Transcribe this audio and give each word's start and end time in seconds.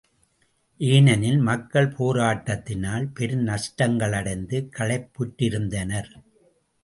ஏனெனில், 0.79 1.37
மக்கள் 1.39 1.89
போராட்டத்தினால் 1.89 3.05
பெரும் 3.13 3.45
நஷ்டங்களடைந்து 3.47 4.59
களைப்புற்றிருந்தனர். 4.77 6.11